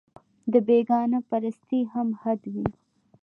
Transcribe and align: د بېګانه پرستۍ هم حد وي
د 0.51 0.53
بېګانه 0.67 1.19
پرستۍ 1.29 1.81
هم 1.93 2.07
حد 2.21 2.41
وي 2.53 2.67